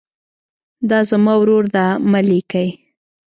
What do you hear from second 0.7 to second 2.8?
دا زما ورور ده مه لیکئ.